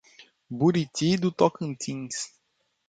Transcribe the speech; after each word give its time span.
Buriti 0.49 1.09
do 1.21 1.31
Tocantins 1.31 2.15